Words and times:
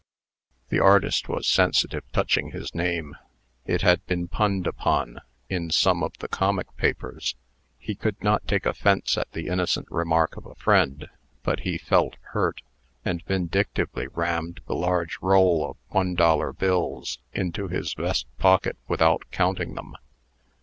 The 0.69 0.79
artist 0.79 1.29
was 1.29 1.45
sensitive 1.45 2.03
touching 2.11 2.49
his 2.49 2.73
name. 2.73 3.15
It 3.67 3.83
had 3.83 4.03
been 4.07 4.27
punned 4.27 4.65
upon 4.65 5.19
in 5.47 5.69
some 5.69 6.01
of 6.01 6.13
the 6.17 6.27
comic 6.27 6.75
papers. 6.75 7.35
He 7.77 7.93
could 7.93 8.19
not 8.23 8.47
take 8.47 8.65
offence 8.65 9.15
at 9.15 9.31
the 9.33 9.45
innocent 9.45 9.85
remark 9.91 10.37
of 10.37 10.47
a 10.47 10.55
friend, 10.55 11.07
but 11.43 11.59
he 11.59 11.77
felt 11.77 12.15
hurt, 12.31 12.63
and 13.05 13.23
vindictively 13.25 14.07
rammed 14.07 14.61
the 14.65 14.73
large 14.73 15.19
roll 15.21 15.69
of 15.69 15.77
one 15.89 16.15
dollar 16.15 16.51
bills 16.51 17.19
into 17.31 17.67
his 17.67 17.93
vest 17.93 18.25
pocket 18.39 18.77
without 18.87 19.29
counting 19.29 19.75
them. 19.75 19.93